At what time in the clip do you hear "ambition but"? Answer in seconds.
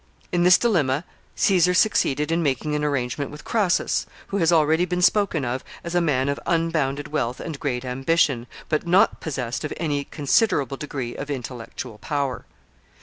7.85-8.87